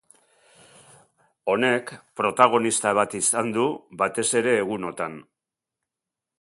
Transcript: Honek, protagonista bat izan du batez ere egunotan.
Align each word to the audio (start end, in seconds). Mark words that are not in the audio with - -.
Honek, 1.53 1.93
protagonista 2.23 2.95
bat 3.01 3.15
izan 3.21 3.55
du 3.59 3.69
batez 4.03 4.27
ere 4.43 4.59
egunotan. 4.67 5.23